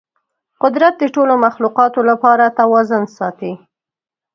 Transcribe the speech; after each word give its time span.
قدرت 0.63 0.93
د 0.97 1.03
ټولو 1.15 1.33
مخلوقاتو 1.45 1.99
لپاره 2.09 2.55
توازن 2.59 3.03
ساتي. 3.17 3.53